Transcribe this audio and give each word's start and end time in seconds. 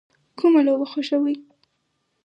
کومه 0.39 0.61
لوبه 0.65 0.85
خوښوئ؟ 0.91 1.35